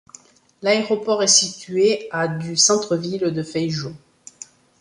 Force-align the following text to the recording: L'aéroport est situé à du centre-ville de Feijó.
L'aéroport 0.63 1.21
est 1.21 1.27
situé 1.27 2.07
à 2.11 2.27
du 2.27 2.57
centre-ville 2.57 3.21
de 3.31 3.43
Feijó. 3.43 3.93